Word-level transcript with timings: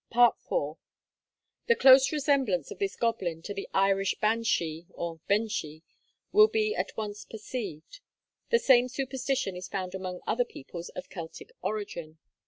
IV. 0.09 0.33
The 1.67 1.75
close 1.77 2.11
resemblance 2.11 2.71
of 2.71 2.79
this 2.79 2.95
goblin 2.95 3.43
to 3.43 3.53
the 3.53 3.69
Irish 3.71 4.15
banshee 4.19 4.87
(or 4.89 5.19
benshi) 5.29 5.83
will 6.31 6.47
be 6.47 6.73
at 6.73 6.97
once 6.97 7.23
perceived. 7.23 7.99
The 8.49 8.57
same 8.57 8.87
superstition 8.89 9.55
is 9.55 9.67
found 9.67 9.93
among 9.93 10.21
other 10.25 10.43
peoples 10.43 10.89
of 10.95 11.07
Celtic 11.11 11.51
origin. 11.61 12.17